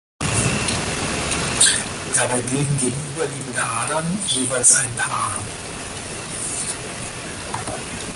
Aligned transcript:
Dabei 2.15 2.39
bilden 2.49 2.77
gegenüberliegende 2.79 3.63
Adern 3.63 4.05
jeweils 4.25 4.75
ein 4.77 4.89
Paar. 4.97 5.35